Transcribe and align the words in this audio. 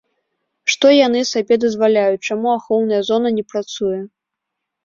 Што 0.73 0.87
яны 1.07 1.19
сабе 1.33 1.59
дазваляюць, 1.65 2.21
чаму 2.31 2.47
ахоўная 2.57 3.01
зона 3.11 3.29
не 3.37 3.45
працуе? 3.55 4.01